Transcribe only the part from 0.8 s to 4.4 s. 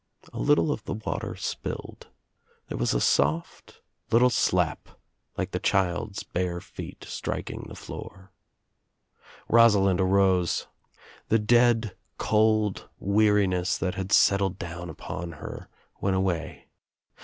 the water spillei There was a soft little